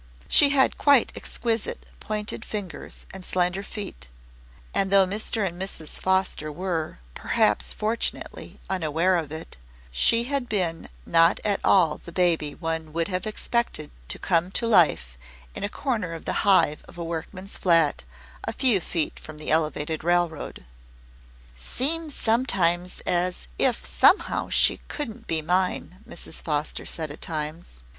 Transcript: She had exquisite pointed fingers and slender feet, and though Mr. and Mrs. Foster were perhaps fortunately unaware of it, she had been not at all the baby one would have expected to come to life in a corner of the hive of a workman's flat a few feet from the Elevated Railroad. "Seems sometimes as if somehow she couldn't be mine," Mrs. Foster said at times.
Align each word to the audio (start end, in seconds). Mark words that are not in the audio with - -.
She 0.27 0.49
had 0.49 0.73
exquisite 1.15 1.85
pointed 1.99 2.43
fingers 2.43 3.05
and 3.13 3.23
slender 3.23 3.61
feet, 3.61 4.07
and 4.73 4.89
though 4.89 5.05
Mr. 5.05 5.45
and 5.45 5.61
Mrs. 5.61 6.01
Foster 6.01 6.51
were 6.51 6.97
perhaps 7.13 7.71
fortunately 7.71 8.59
unaware 8.67 9.15
of 9.15 9.31
it, 9.31 9.59
she 9.91 10.23
had 10.23 10.49
been 10.49 10.89
not 11.05 11.39
at 11.45 11.59
all 11.63 11.99
the 11.99 12.11
baby 12.11 12.55
one 12.55 12.93
would 12.93 13.09
have 13.09 13.27
expected 13.27 13.91
to 14.07 14.17
come 14.17 14.49
to 14.53 14.65
life 14.65 15.19
in 15.53 15.63
a 15.63 15.69
corner 15.69 16.13
of 16.13 16.25
the 16.25 16.33
hive 16.49 16.83
of 16.87 16.97
a 16.97 17.03
workman's 17.03 17.59
flat 17.59 18.03
a 18.43 18.53
few 18.53 18.79
feet 18.81 19.19
from 19.19 19.37
the 19.37 19.51
Elevated 19.51 20.03
Railroad. 20.03 20.65
"Seems 21.55 22.15
sometimes 22.15 23.01
as 23.01 23.45
if 23.59 23.85
somehow 23.85 24.49
she 24.49 24.77
couldn't 24.87 25.27
be 25.27 25.43
mine," 25.43 25.99
Mrs. 26.09 26.41
Foster 26.41 26.87
said 26.87 27.11
at 27.11 27.21
times. 27.21 27.83